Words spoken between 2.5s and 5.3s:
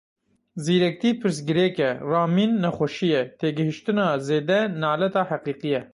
nexweşî ye, têgihiştina zêde naleta